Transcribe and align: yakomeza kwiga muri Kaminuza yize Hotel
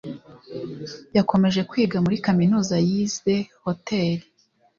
yakomeza 1.17 1.59
kwiga 1.69 1.97
muri 2.03 2.17
Kaminuza 2.25 2.75
yize 2.87 3.35
Hotel 3.65 4.17